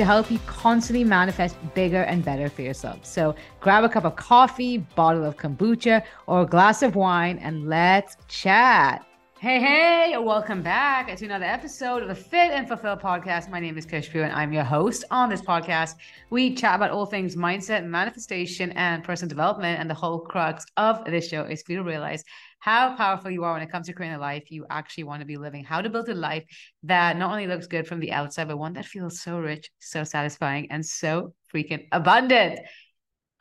[0.00, 3.04] to help you constantly manifest bigger and better for yourself.
[3.04, 7.68] So grab a cup of coffee, bottle of kombucha, or a glass of wine, and
[7.68, 9.04] let's chat.
[9.40, 13.48] Hey, hey, welcome back to another episode of the Fit and Fulfill podcast.
[13.48, 15.94] My name is Khushbu and I'm your host on this podcast.
[16.28, 19.80] We chat about all things mindset, manifestation, and personal development.
[19.80, 22.22] And the whole crux of this show is for you to realize
[22.58, 25.26] how powerful you are when it comes to creating a life you actually want to
[25.26, 26.44] be living, how to build a life
[26.82, 30.04] that not only looks good from the outside, but one that feels so rich, so
[30.04, 32.60] satisfying, and so freaking abundant.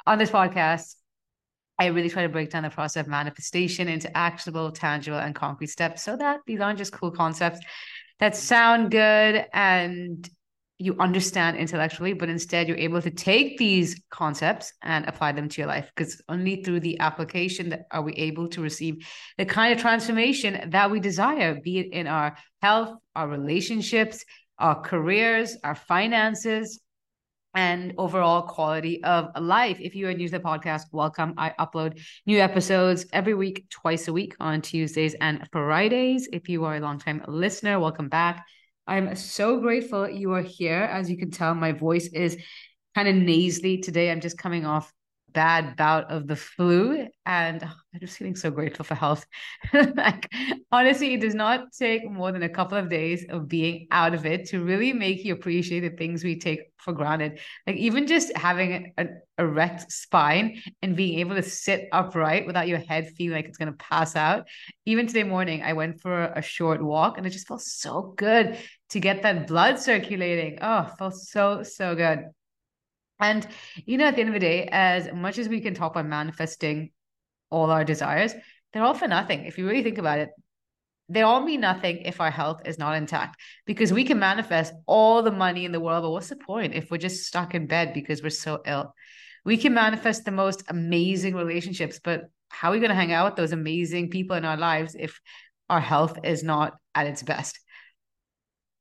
[0.08, 0.96] On this podcast,
[1.80, 5.68] I really try to break down the process of manifestation into actionable, tangible, and concrete
[5.68, 7.60] steps so that these aren't just cool concepts
[8.20, 10.30] that sound good and
[10.82, 15.62] you understand intellectually, but instead you're able to take these concepts and apply them to
[15.62, 15.90] your life.
[15.94, 19.06] Because only through the application that are we able to receive
[19.38, 24.24] the kind of transformation that we desire, be it in our health, our relationships,
[24.58, 26.80] our careers, our finances,
[27.60, 29.78] and overall quality of life.
[29.82, 31.34] If you are new to the podcast, welcome.
[31.38, 36.30] I upload new episodes every week, twice a week on Tuesdays and Fridays.
[36.32, 38.46] If you are a longtime listener, welcome back.
[38.88, 40.84] I'm so grateful you are here.
[40.84, 42.38] As you can tell, my voice is
[42.96, 44.10] kind of nasally today.
[44.10, 44.90] I'm just coming off
[45.34, 49.26] bad bout of the flu and oh, I'm just feeling so grateful for health.
[49.74, 50.30] like
[50.72, 54.26] honestly, it does not take more than a couple of days of being out of
[54.26, 57.40] it to really make you appreciate the things we take for granted.
[57.68, 62.80] Like even just having an erect spine and being able to sit upright without your
[62.80, 64.48] head feeling like it's going to pass out.
[64.86, 68.58] Even today morning, I went for a short walk and it just felt so good
[68.90, 70.60] to get that blood circulating.
[70.62, 72.26] Oh, felt so, so good.
[73.20, 73.46] And,
[73.86, 76.06] you know, at the end of the day, as much as we can talk about
[76.06, 76.92] manifesting
[77.50, 78.34] all our desires,
[78.72, 79.46] they're all for nothing.
[79.46, 80.30] If you really think about it,
[81.10, 85.24] they all mean nothing if our health is not intact because we can manifest all
[85.24, 86.04] the money in the world.
[86.04, 88.94] But what's the point if we're just stuck in bed because we're so ill?
[89.44, 93.32] We can manifest the most amazing relationships, but how are we going to hang out
[93.32, 95.20] with those amazing people in our lives if
[95.70, 97.60] our health is not at its best?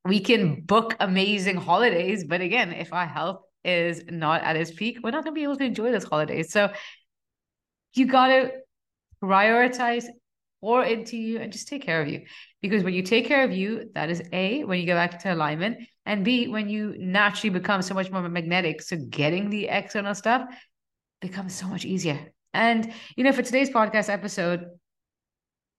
[0.05, 0.60] We can hmm.
[0.60, 5.24] book amazing holidays, but again, if our health is not at its peak, we're not
[5.24, 6.52] going to be able to enjoy those holidays.
[6.52, 6.70] So
[7.94, 8.50] you got to
[9.22, 10.04] prioritize
[10.60, 12.22] pour into you and just take care of you.
[12.62, 15.32] Because when you take care of you, that is A, when you go back to
[15.32, 18.82] alignment, and B, when you naturally become so much more magnetic.
[18.82, 20.48] So getting the external stuff
[21.20, 22.32] becomes so much easier.
[22.54, 24.64] And, you know, for today's podcast episode,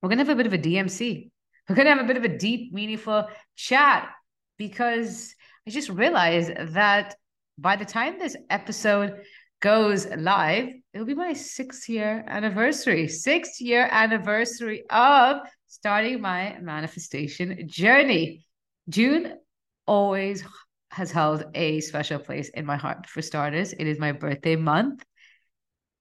[0.02, 1.30] we're going to have a bit of a DMC.
[1.68, 4.10] We're going to have a bit of a deep, meaningful chat
[4.58, 5.36] because
[5.68, 7.16] I just realized that
[7.62, 9.22] by the time this episode
[9.62, 17.68] goes live, it'll be my six year anniversary, six year anniversary of starting my manifestation
[17.68, 18.46] journey.
[18.88, 19.38] June
[19.86, 20.44] always
[20.92, 23.08] has held a special place in my heart.
[23.08, 25.04] For starters, it is my birthday month,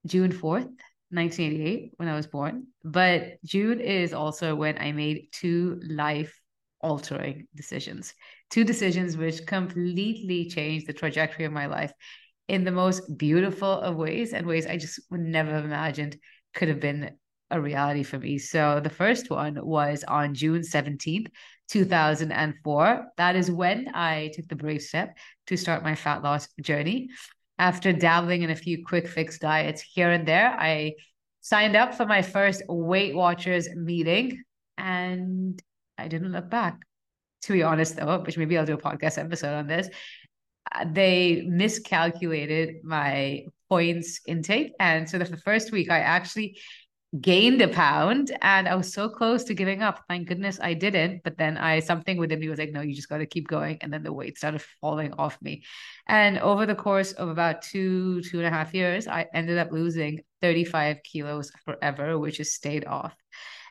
[0.07, 0.71] June 4th,
[1.11, 2.69] 1988, when I was born.
[2.85, 6.39] But June is also when I made two life
[6.81, 8.15] altering decisions
[8.51, 11.93] two decisions which completely changed the trajectory of my life
[12.49, 16.17] in the most beautiful of ways and ways I just would never have imagined
[16.55, 17.11] could have been
[17.51, 18.39] a reality for me.
[18.39, 21.29] So the first one was on June 17th,
[21.69, 23.07] 2004.
[23.17, 25.17] That is when I took the brave step
[25.47, 27.09] to start my fat loss journey.
[27.59, 30.95] After dabbling in a few quick fix diets here and there, I
[31.41, 34.43] signed up for my first Weight Watchers meeting
[34.77, 35.61] and
[35.99, 36.79] I didn't look back
[37.43, 39.89] to be honest though, which maybe I'll do a podcast episode on this,
[40.73, 44.73] uh, they miscalculated my points intake.
[44.81, 46.59] And so the first week I actually
[47.23, 50.05] gained a pound and I was so close to giving up.
[50.09, 51.23] Thank goodness I didn't.
[51.25, 53.79] But then I something within me was like, no, you just got to keep going.
[53.81, 55.63] And then the weight started falling off me.
[56.07, 59.73] And over the course of about two, two and a half years, I ended up
[59.73, 63.15] losing 35 kilos forever, which has stayed off.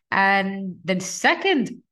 [0.09, 1.83] And the second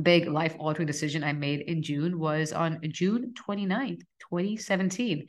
[0.00, 5.26] big life altering decision I made in June was on June 29th, 2017.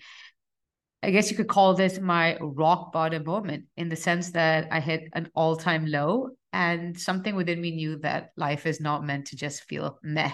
[1.01, 4.79] I guess you could call this my rock bottom moment in the sense that I
[4.79, 9.27] hit an all time low and something within me knew that life is not meant
[9.27, 10.31] to just feel meh.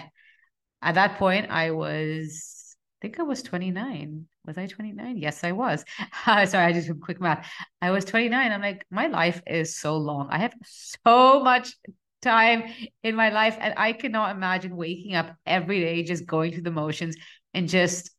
[0.80, 4.26] At that point, I was I think I was 29.
[4.46, 5.16] Was I 29?
[5.16, 5.84] Yes, I was.
[6.24, 7.50] Sorry, I just did quick math.
[7.80, 8.52] I was 29.
[8.52, 10.28] I'm like, my life is so long.
[10.30, 11.74] I have so much
[12.22, 12.64] time
[13.02, 13.56] in my life.
[13.60, 17.16] And I cannot imagine waking up every day, just going through the motions
[17.54, 18.10] and just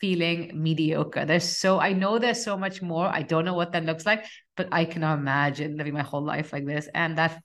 [0.00, 1.24] feeling mediocre.
[1.24, 3.06] There's so, I know there's so much more.
[3.06, 4.26] I don't know what that looks like,
[4.56, 6.88] but I cannot imagine living my whole life like this.
[6.94, 7.42] And that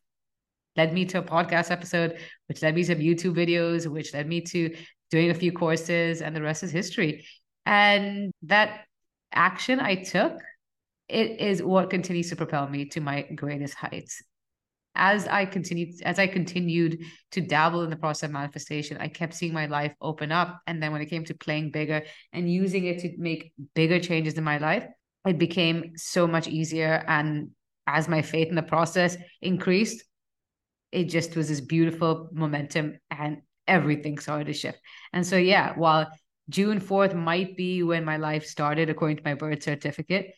[0.75, 2.17] led me to a podcast episode,
[2.47, 4.75] which led me to YouTube videos, which led me to
[5.09, 7.25] doing a few courses, and the rest is history.
[7.65, 8.85] And that
[9.33, 10.39] action I took,
[11.09, 14.23] it is what continues to propel me to my greatest heights.
[14.95, 16.99] As I continued, as I continued
[17.31, 20.61] to dabble in the process of manifestation, I kept seeing my life open up.
[20.67, 22.03] And then when it came to playing bigger
[22.33, 24.85] and using it to make bigger changes in my life,
[25.25, 27.03] it became so much easier.
[27.07, 27.51] And
[27.87, 30.03] as my faith in the process increased,
[30.91, 34.79] it just was this beautiful momentum and everything started to shift.
[35.13, 36.11] And so, yeah, while
[36.49, 40.33] June 4th might be when my life started, according to my birth certificate,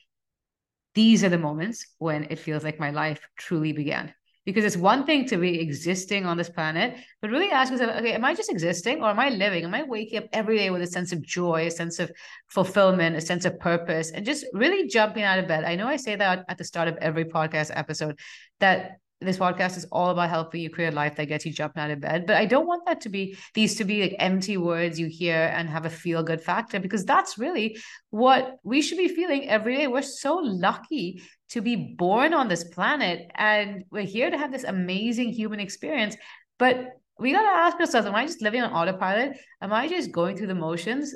[0.93, 4.13] these are the moments when it feels like my life truly began.
[4.45, 8.13] Because it's one thing to be existing on this planet, but really ask yourself, okay,
[8.13, 9.63] am I just existing or am I living?
[9.63, 12.11] Am I waking up every day with a sense of joy, a sense of
[12.49, 15.63] fulfillment, a sense of purpose, and just really jumping out of bed?
[15.63, 18.19] I know I say that at the start of every podcast episode
[18.59, 21.81] that this podcast is all about helping you create a life that gets you jumping
[21.81, 22.25] out of bed.
[22.27, 25.51] But I don't want that to be these to be like empty words you hear
[25.55, 27.77] and have a feel good factor because that's really
[28.09, 29.87] what we should be feeling every day.
[29.87, 31.21] We're so lucky
[31.53, 36.17] to be born on this planet and we're here to have this amazing human experience.
[36.57, 39.37] But we got to ask ourselves Am I just living on autopilot?
[39.61, 41.13] Am I just going through the motions?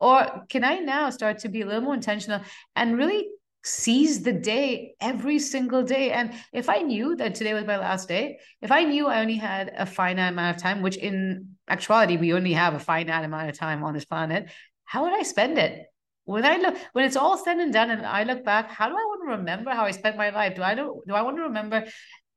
[0.00, 2.40] Or can I now start to be a little more intentional
[2.76, 3.28] and really
[3.64, 6.10] seize the day every single day.
[6.10, 9.36] And if I knew that today was my last day, if I knew I only
[9.36, 13.50] had a finite amount of time, which in actuality we only have a finite amount
[13.50, 14.50] of time on this planet,
[14.84, 15.86] how would I spend it?
[16.32, 18.94] When I look, when it's all said and done, and I look back, how do
[18.94, 20.56] I want to remember how I spent my life?
[20.56, 21.84] Do I do, do I want to remember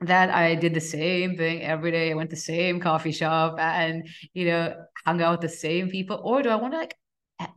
[0.01, 2.11] that I did the same thing every day?
[2.11, 4.75] I went to the same coffee shop and you know
[5.05, 6.95] hung out with the same people, or do I want to like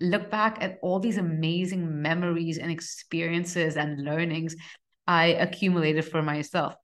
[0.01, 4.57] look back at all these amazing memories and experiences and learnings
[5.07, 6.75] I accumulated for myself.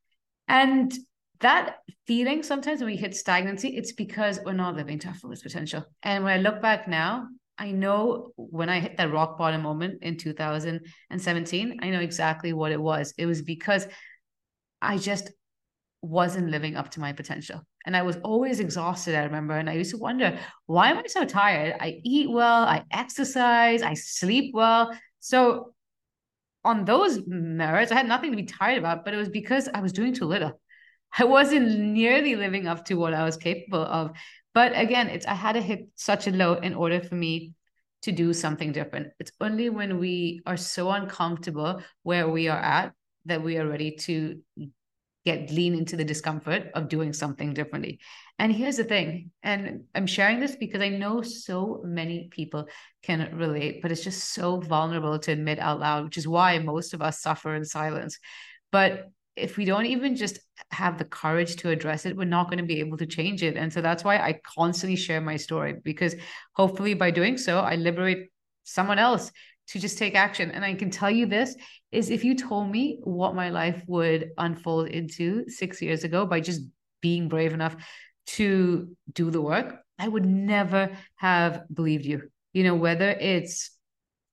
[0.48, 0.92] And
[1.40, 5.42] that feeling sometimes when we hit stagnancy, it's because we're not living to our fullest
[5.42, 5.84] potential.
[6.02, 7.26] And when I look back now,
[7.58, 12.72] I know when I hit that rock bottom moment in 2017, I know exactly what
[12.72, 13.14] it was.
[13.16, 13.86] It was because
[14.82, 15.30] I just
[16.02, 17.62] wasn't living up to my potential.
[17.86, 19.54] And I was always exhausted, I remember.
[19.54, 21.76] And I used to wonder, why am I so tired?
[21.80, 24.96] I eat well, I exercise, I sleep well.
[25.20, 25.74] So,
[26.64, 29.80] on those merits, I had nothing to be tired about, but it was because I
[29.80, 30.60] was doing too little.
[31.16, 34.12] I wasn't nearly living up to what I was capable of.
[34.54, 37.52] But again, it's I had to hit such a low in order for me
[38.02, 39.08] to do something different.
[39.18, 42.92] It's only when we are so uncomfortable where we are at
[43.26, 44.40] that we are ready to
[45.24, 47.98] get lean into the discomfort of doing something differently.
[48.38, 52.66] And here's the thing, and I'm sharing this because I know so many people
[53.02, 56.92] can relate, but it's just so vulnerable to admit out loud, which is why most
[56.92, 58.18] of us suffer in silence.
[58.70, 60.38] But if we don't even just
[60.70, 63.56] have the courage to address it, we're not going to be able to change it.
[63.56, 66.14] And so that's why I constantly share my story because
[66.52, 68.28] hopefully by doing so, I liberate
[68.62, 69.30] someone else
[69.68, 70.50] to just take action.
[70.50, 71.56] And I can tell you this
[71.90, 76.40] is if you told me what my life would unfold into six years ago by
[76.40, 76.60] just
[77.00, 77.76] being brave enough
[78.26, 82.30] to do the work, I would never have believed you.
[82.52, 83.70] You know, whether it's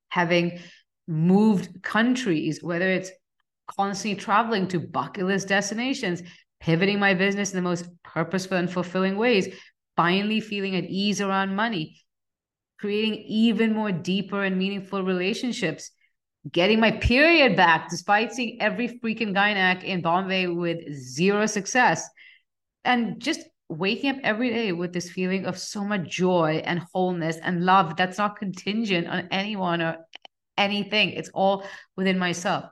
[0.09, 0.59] having
[1.07, 3.11] moved countries, whether it's
[3.77, 6.23] constantly traveling to bucket list destinations,
[6.59, 9.53] pivoting my business in the most purposeful and fulfilling ways,
[9.95, 12.01] finally feeling at ease around money,
[12.79, 15.91] creating even more deeper and meaningful relationships,
[16.51, 22.07] getting my period back despite seeing every freaking gynac in Bombay with zero success,
[22.83, 27.37] and just waking up every day with this feeling of so much joy and wholeness
[27.37, 29.97] and love that's not contingent on anyone or
[30.57, 31.11] anything.
[31.11, 31.63] It's all
[31.95, 32.65] within myself.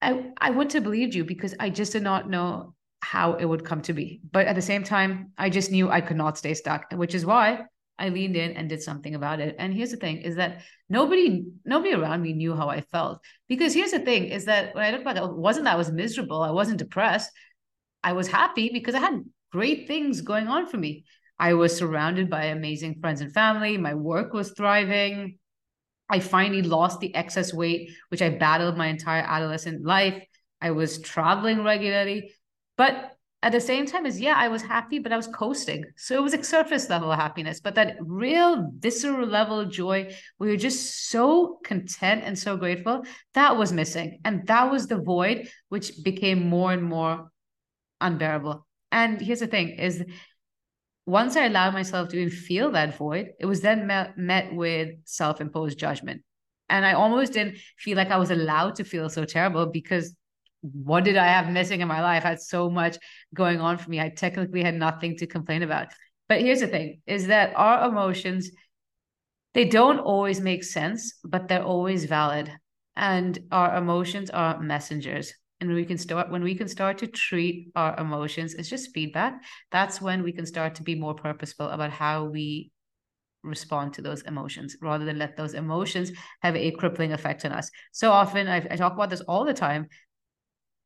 [0.00, 3.64] I, I wouldn't have believed you because I just did not know how it would
[3.64, 4.20] come to be.
[4.30, 7.26] But at the same time, I just knew I could not stay stuck, which is
[7.26, 7.64] why
[7.98, 9.56] I leaned in and did something about it.
[9.58, 13.20] And here's the thing is that nobody nobody around me knew how I felt.
[13.48, 15.90] Because here's the thing is that when I look back, it wasn't that I was
[15.90, 16.42] miserable.
[16.42, 17.30] I wasn't depressed.
[18.02, 21.04] I was happy because I had great things going on for me.
[21.38, 23.76] I was surrounded by amazing friends and family.
[23.76, 25.38] My work was thriving.
[26.08, 30.22] I finally lost the excess weight, which I battled my entire adolescent life.
[30.60, 32.32] I was traveling regularly.
[32.76, 33.12] But
[33.42, 36.22] at the same time as yeah i was happy but i was coasting so it
[36.22, 41.08] was a surface level happiness but that real visceral level of joy we were just
[41.08, 46.48] so content and so grateful that was missing and that was the void which became
[46.48, 47.30] more and more
[48.00, 50.04] unbearable and here's the thing is
[51.08, 54.90] once i allowed myself to even feel that void it was then met, met with
[55.04, 56.22] self-imposed judgment
[56.68, 60.14] and i almost didn't feel like i was allowed to feel so terrible because
[60.60, 62.24] what did I have missing in my life?
[62.24, 62.98] I had so much
[63.34, 64.00] going on for me.
[64.00, 65.88] I technically had nothing to complain about.
[66.28, 68.50] But here's the thing is that our emotions,
[69.54, 72.52] they don't always make sense, but they're always valid.
[72.96, 75.32] And our emotions are messengers.
[75.60, 79.42] And we can start when we can start to treat our emotions as just feedback,
[79.72, 82.70] that's when we can start to be more purposeful about how we
[83.42, 86.12] respond to those emotions rather than let those emotions
[86.42, 87.70] have a crippling effect on us.
[87.92, 89.88] So often, I, I talk about this all the time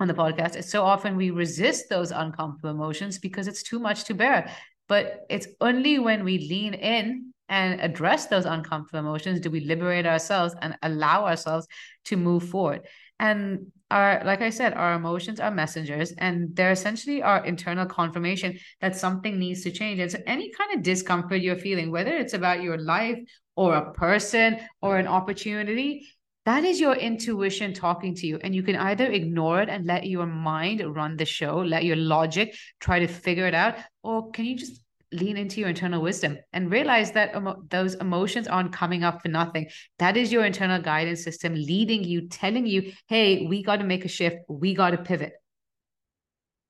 [0.01, 4.05] on the podcast is so often we resist those uncomfortable emotions because it's too much
[4.05, 4.51] to bear.
[4.89, 10.07] But it's only when we lean in and address those uncomfortable emotions do we liberate
[10.07, 11.67] ourselves and allow ourselves
[12.07, 12.87] to move forward.
[13.23, 18.59] And our, like I said, our emotions are messengers and they're essentially our internal confirmation
[18.81, 20.01] that something needs to change.
[20.01, 23.19] And so any kind of discomfort you're feeling, whether it's about your life
[23.55, 26.09] or a person or an opportunity,
[26.47, 30.05] that is your intuition talking to you and you can either ignore it and let
[30.09, 34.47] your mind run the show let your logic try to figure it out or can
[34.47, 34.82] you just
[35.13, 39.29] lean into your internal wisdom and realize that emo- those emotions aren't coming up for
[39.29, 43.85] nothing that is your internal guidance system leading you telling you hey we got to
[43.85, 45.33] make a shift we got to pivot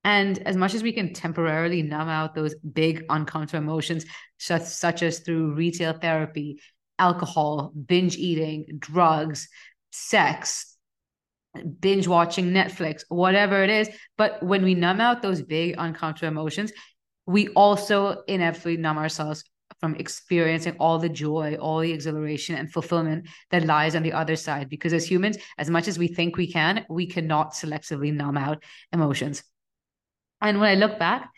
[0.05, 4.05] and as much as we can temporarily numb out those big uncomfortable emotions
[4.39, 6.61] such, such as through retail therapy
[6.99, 9.49] alcohol, binge eating, drugs,
[9.91, 10.77] sex,
[11.81, 13.89] binge watching Netflix, whatever it is.
[14.17, 16.73] But when we numb out those big uncomfortable emotions,
[17.27, 19.45] we also inevitably numb ourselves
[19.81, 24.37] from experiencing all the joy, all the exhilaration and fulfillment that lies on the other
[24.37, 24.69] side.
[24.69, 28.63] Because as humans, as much as we think we can, we cannot selectively numb out
[28.93, 29.43] emotions.
[30.41, 31.31] And when I look back,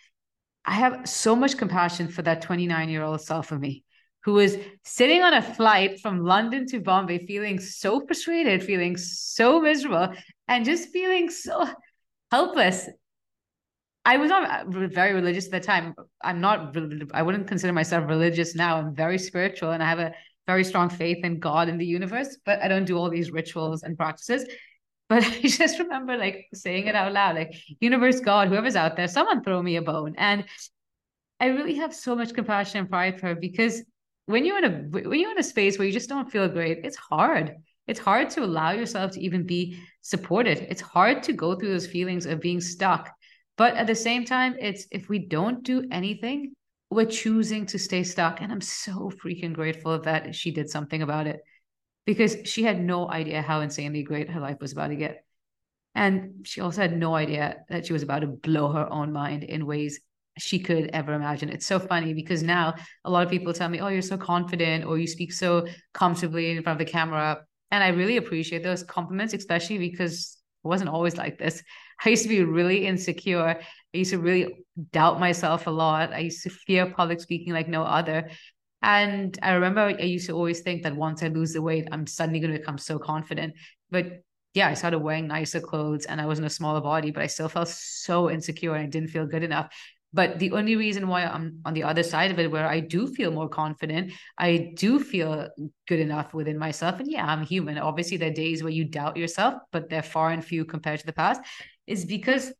[0.64, 3.84] I have so much compassion for that 29 year old self of me
[4.24, 9.60] who was sitting on a flight from London to Bombay, feeling so frustrated, feeling so
[9.60, 10.14] miserable,
[10.48, 11.66] and just feeling so
[12.30, 12.88] helpless.
[14.04, 15.94] I was not uh, very religious at the time.
[16.22, 16.76] I'm not,
[17.14, 18.76] I wouldn't consider myself religious now.
[18.76, 20.12] I'm very spiritual and I have a
[20.46, 23.82] very strong faith in God and the universe, but I don't do all these rituals
[23.82, 24.46] and practices.
[25.08, 29.08] But I just remember like saying it out loud, like, universe, God, whoever's out there,
[29.08, 30.14] someone throw me a bone.
[30.18, 30.44] And
[31.40, 33.82] I really have so much compassion and pride for her because
[34.26, 34.70] when you're in a
[35.00, 37.56] when you're in a space where you just don't feel great, it's hard.
[37.86, 40.66] It's hard to allow yourself to even be supported.
[40.70, 43.10] It's hard to go through those feelings of being stuck.
[43.56, 46.52] But at the same time, it's if we don't do anything,
[46.90, 48.40] we're choosing to stay stuck.
[48.40, 51.40] And I'm so freaking grateful that she did something about it
[52.04, 55.24] because she had no idea how insanely great her life was about to get.
[55.94, 59.44] And she also had no idea that she was about to blow her own mind
[59.44, 60.00] in ways
[60.36, 61.48] she could ever imagine.
[61.48, 64.84] It's so funny because now a lot of people tell me, "Oh, you're so confident,"
[64.84, 68.82] or "You speak so comfortably in front of the camera," and I really appreciate those
[68.82, 71.62] compliments, especially because it wasn't always like this.
[72.04, 73.40] I used to be really insecure.
[73.42, 76.12] I used to really doubt myself a lot.
[76.12, 78.30] I used to fear public speaking like no other.
[78.82, 82.06] And I remember I used to always think that once I lose the weight, I'm
[82.06, 83.54] suddenly going to become so confident.
[83.90, 84.22] But
[84.52, 87.26] yeah, I started wearing nicer clothes and I was in a smaller body, but I
[87.26, 89.74] still felt so insecure and I didn't feel good enough.
[90.14, 93.08] But the only reason why I'm on the other side of it, where I do
[93.08, 95.48] feel more confident, I do feel
[95.88, 97.00] good enough within myself.
[97.00, 97.78] And yeah, I'm human.
[97.78, 101.06] Obviously, there are days where you doubt yourself, but they're far and few compared to
[101.06, 101.40] the past,
[101.88, 102.52] is because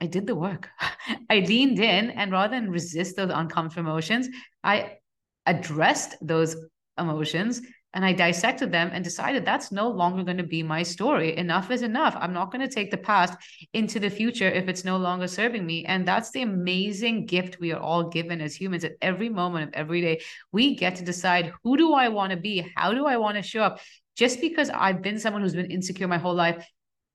[0.00, 0.70] I did the work.
[1.30, 4.30] I leaned in and rather than resist those uncomfortable emotions,
[4.64, 4.96] I
[5.44, 6.56] addressed those
[6.98, 7.60] emotions
[7.94, 11.36] and I dissected them and decided that's no longer going to be my story.
[11.36, 12.16] Enough is enough.
[12.18, 13.36] I'm not going to take the past
[13.72, 15.84] into the future if it's no longer serving me.
[15.86, 19.74] And that's the amazing gift we are all given as humans at every moment of
[19.74, 20.20] every day.
[20.52, 22.70] We get to decide who do I want to be?
[22.76, 23.80] How do I want to show up?
[24.16, 26.66] Just because I've been someone who's been insecure my whole life,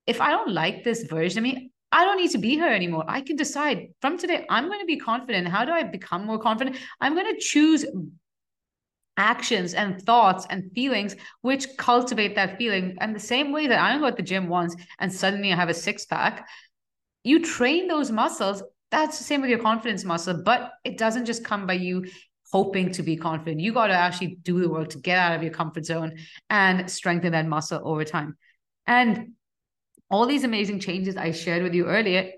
[0.07, 3.05] if I don't like this version of me, I don't need to be her anymore.
[3.07, 5.47] I can decide from today, I'm going to be confident.
[5.47, 6.77] How do I become more confident?
[6.99, 7.85] I'm going to choose
[9.17, 12.97] actions and thoughts and feelings which cultivate that feeling.
[12.99, 15.55] And the same way that I don't go at the gym once and suddenly I
[15.55, 16.47] have a six pack,
[17.23, 18.63] you train those muscles.
[18.91, 22.05] That's the same with your confidence muscle, but it doesn't just come by you
[22.51, 23.61] hoping to be confident.
[23.61, 26.17] You got to actually do the work to get out of your comfort zone
[26.49, 28.37] and strengthen that muscle over time.
[28.85, 29.33] And
[30.11, 32.31] all these amazing changes I shared with you earlier,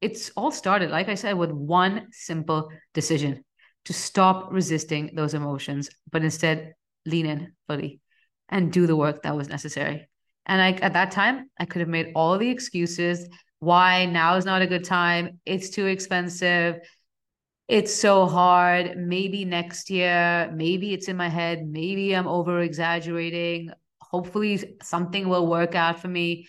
[0.00, 3.44] it's all started, like I said, with one simple decision
[3.86, 6.74] to stop resisting those emotions, but instead
[7.04, 8.00] lean in fully
[8.48, 10.08] and do the work that was necessary.
[10.44, 13.28] And I, at that time, I could have made all the excuses
[13.58, 15.40] why now is not a good time.
[15.44, 16.78] It's too expensive.
[17.68, 18.96] It's so hard.
[18.96, 21.66] Maybe next year, maybe it's in my head.
[21.66, 23.70] Maybe I'm over exaggerating.
[24.00, 26.48] Hopefully, something will work out for me.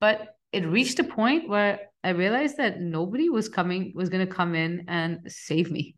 [0.00, 4.32] But it reached a point where I realized that nobody was coming, was going to
[4.32, 5.97] come in and save me.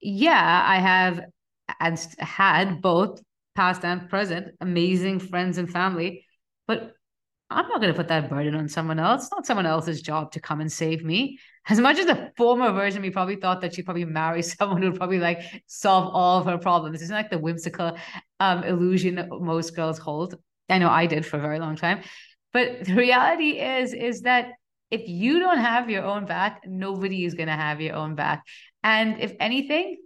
[0.00, 1.20] Yeah, I have
[1.80, 3.20] and had both
[3.54, 6.24] past and present amazing friends and family,
[6.66, 6.92] but
[7.48, 9.24] I'm not going to put that burden on someone else.
[9.24, 11.38] It's not someone else's job to come and save me.
[11.68, 14.96] As much as the former version me probably thought that she'd probably marry someone who'd
[14.96, 17.02] probably like solve all of her problems.
[17.02, 17.96] It's like the whimsical
[18.40, 20.34] um, illusion most girls hold.
[20.68, 22.02] I know I did for a very long time.
[22.52, 24.52] But the reality is, is that
[24.90, 28.44] if you don't have your own back, nobody is going to have your own back.
[28.82, 29.98] And if anything,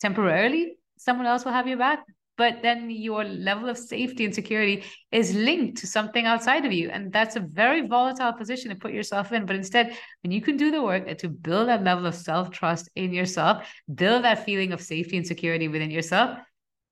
[0.00, 2.04] temporarily, someone else will have your back.
[2.36, 6.90] But then your level of safety and security is linked to something outside of you.
[6.90, 9.46] And that's a very volatile position to put yourself in.
[9.46, 12.90] But instead, when you can do the work to build that level of self trust
[12.94, 16.38] in yourself, build that feeling of safety and security within yourself,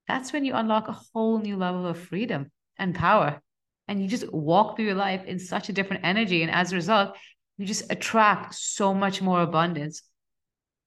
[0.08, 3.42] that's when you unlock a whole new level of freedom and power
[3.88, 6.42] and you just walk through your life in such a different energy.
[6.42, 7.16] And as a result
[7.56, 10.02] you just attract so much more abundance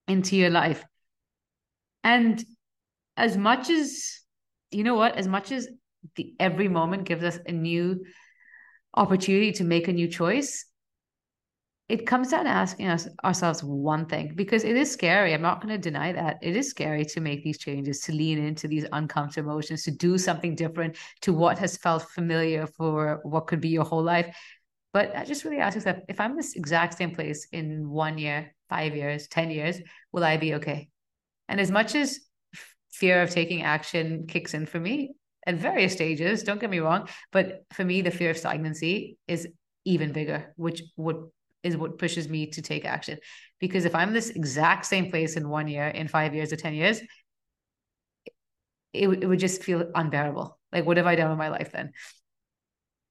[0.06, 0.84] into your life.
[2.04, 2.44] And
[3.16, 4.20] as much as
[4.70, 5.16] you know what?
[5.16, 5.68] As much as
[6.16, 8.04] the every moment gives us a new
[8.94, 10.66] opportunity to make a new choice
[11.88, 15.32] it comes down to asking us ourselves one thing because it is scary.
[15.32, 16.38] I'm not going to deny that.
[16.42, 20.18] It is scary to make these changes, to lean into these uncomfortable emotions, to do
[20.18, 24.36] something different to what has felt familiar for what could be your whole life.
[24.92, 28.54] But I just really ask yourself if I'm this exact same place in one year,
[28.68, 29.80] five years, 10 years,
[30.12, 30.90] will I be okay?
[31.48, 32.20] And as much as
[32.90, 35.12] fear of taking action kicks in for me
[35.46, 39.48] at various stages, don't get me wrong, but for me, the fear of stagnancy is
[39.86, 41.16] even bigger, which would
[41.62, 43.18] is what pushes me to take action.
[43.58, 46.74] Because if I'm this exact same place in one year, in five years, or 10
[46.74, 47.00] years,
[48.92, 50.58] it, it would just feel unbearable.
[50.72, 51.92] Like, what have I done with my life then?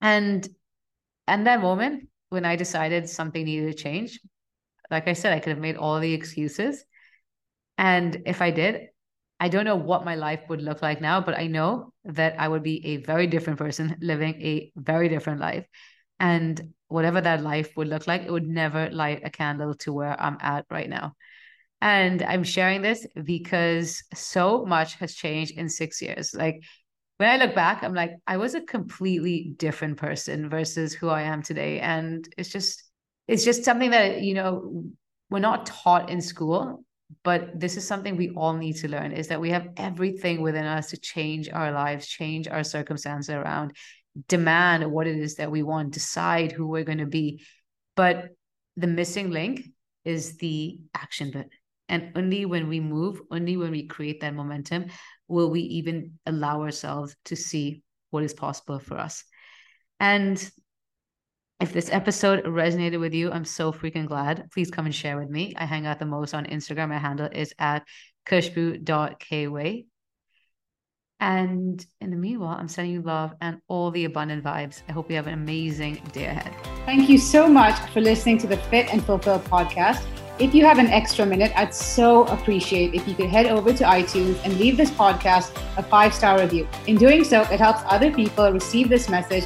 [0.02, 0.48] And
[1.28, 4.20] and that moment when I decided something needed to change,
[4.90, 6.84] like I said, I could have made all the excuses.
[7.78, 8.88] And if I did,
[9.40, 12.48] I don't know what my life would look like now, but I know that I
[12.48, 15.66] would be a very different person living a very different life.
[16.20, 20.20] And whatever that life would look like, it would never light a candle to where
[20.20, 21.14] I'm at right now.
[21.82, 26.34] And I'm sharing this because so much has changed in six years.
[26.34, 26.64] Like
[27.18, 31.24] when I look back, I'm like, I was a completely different person versus who I
[31.24, 31.80] am today.
[31.80, 32.84] And it's just,
[33.28, 34.86] it's just something that, you know,
[35.30, 36.84] we're not taught in school,
[37.24, 40.66] but this is something we all need to learn is that we have everything within
[40.66, 43.74] us to change our lives, change our circumstances around,
[44.28, 47.44] demand what it is that we want, decide who we're going to be.
[47.96, 48.30] But
[48.76, 49.68] the missing link
[50.06, 51.50] is the action bit.
[51.90, 54.88] And only when we move, only when we create that momentum,
[55.28, 59.24] will we even allow ourselves to see what is possible for us.
[60.00, 60.38] And
[61.60, 64.50] if this episode resonated with you, I'm so freaking glad.
[64.54, 65.56] Please come and share with me.
[65.58, 66.90] I hang out the most on Instagram.
[66.90, 67.84] My handle is at
[68.28, 69.86] khushbu.kweigh.
[71.20, 74.84] And in the meanwhile, I'm sending you love and all the abundant vibes.
[74.88, 76.54] I hope you have an amazing day ahead.
[76.86, 80.06] Thank you so much for listening to the Fit and Fulfill podcast.
[80.40, 83.84] If you have an extra minute, I'd so appreciate if you could head over to
[83.84, 86.68] iTunes and leave this podcast a five star review.
[86.86, 89.46] In doing so, it helps other people receive this message